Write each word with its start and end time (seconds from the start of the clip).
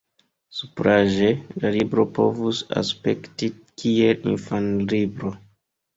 Supraĵe 0.59 1.27
la 1.65 1.69
libro 1.75 2.07
povus 2.19 2.61
aspekti 2.83 3.51
kiel 3.83 4.27
infanlibro. 4.33 5.35